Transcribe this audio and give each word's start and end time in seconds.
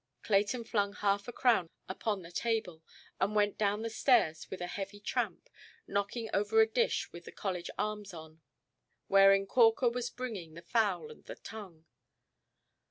Clayton 0.23 0.63
flung 0.63 0.93
half–a–crown 0.93 1.69
upon 1.87 2.23
the 2.23 2.31
table, 2.31 2.81
and 3.19 3.35
went 3.35 3.55
down 3.59 3.83
the 3.83 3.89
stairs 3.91 4.49
with 4.49 4.59
a 4.59 4.65
heavy 4.65 4.99
tramp, 4.99 5.47
knocking 5.85 6.27
over 6.33 6.59
a 6.59 6.65
dish 6.65 7.11
with 7.13 7.25
the 7.25 7.31
college 7.31 7.69
arms 7.77 8.11
on, 8.11 8.41
wherein 9.09 9.45
Corker 9.45 9.89
was 9.91 10.09
bringing 10.09 10.55
the 10.55 10.63
fowl 10.63 11.11
and 11.11 11.25
the 11.25 11.35
tongue. 11.35 11.85